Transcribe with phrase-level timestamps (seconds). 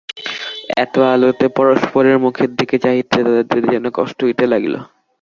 [0.77, 3.17] এত আলোতে পরস্পরের মুখের দিকে চাহিতে
[3.27, 4.75] তাদের যেন কষ্ট হইতে লাগিল।